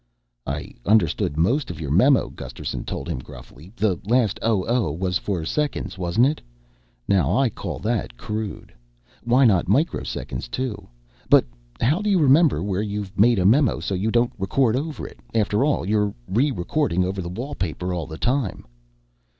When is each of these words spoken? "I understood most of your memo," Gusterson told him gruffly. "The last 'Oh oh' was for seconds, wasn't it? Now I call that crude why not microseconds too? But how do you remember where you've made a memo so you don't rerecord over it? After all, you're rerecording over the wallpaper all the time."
"I 0.47 0.73
understood 0.83 1.37
most 1.37 1.69
of 1.69 1.79
your 1.79 1.91
memo," 1.91 2.29
Gusterson 2.29 2.85
told 2.85 3.07
him 3.07 3.19
gruffly. 3.19 3.71
"The 3.75 3.99
last 4.03 4.39
'Oh 4.41 4.65
oh' 4.67 4.91
was 4.91 5.19
for 5.19 5.45
seconds, 5.45 5.95
wasn't 5.95 6.25
it? 6.25 6.41
Now 7.07 7.37
I 7.37 7.49
call 7.49 7.77
that 7.81 8.17
crude 8.17 8.73
why 9.23 9.45
not 9.45 9.67
microseconds 9.67 10.49
too? 10.49 10.87
But 11.29 11.45
how 11.79 12.01
do 12.01 12.09
you 12.09 12.17
remember 12.17 12.63
where 12.63 12.81
you've 12.81 13.15
made 13.19 13.37
a 13.37 13.45
memo 13.45 13.79
so 13.79 13.93
you 13.93 14.09
don't 14.09 14.33
rerecord 14.39 14.75
over 14.75 15.05
it? 15.05 15.19
After 15.35 15.63
all, 15.63 15.85
you're 15.87 16.15
rerecording 16.27 17.05
over 17.05 17.21
the 17.21 17.29
wallpaper 17.29 17.93
all 17.93 18.07
the 18.07 18.17
time." 18.17 18.65